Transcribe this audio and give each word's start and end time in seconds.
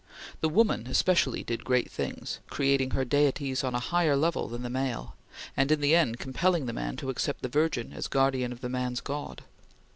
The 0.39 0.49
woman 0.49 0.87
especially 0.87 1.43
did 1.43 1.63
great 1.63 1.91
things, 1.91 2.39
creating 2.49 2.89
her 2.89 3.05
deities 3.05 3.63
on 3.63 3.75
a 3.75 3.79
higher 3.79 4.15
level 4.15 4.47
than 4.47 4.63
the 4.63 4.69
male, 4.71 5.15
and, 5.55 5.71
in 5.71 5.79
the 5.79 5.93
end, 5.93 6.17
compelling 6.17 6.65
the 6.65 6.73
man 6.73 6.95
to 6.97 7.11
accept 7.11 7.43
the 7.43 7.47
Virgin 7.47 7.93
as 7.93 8.07
guardian 8.07 8.51
of 8.51 8.61
the 8.61 8.67
man's 8.69 8.99
God. 8.99 9.43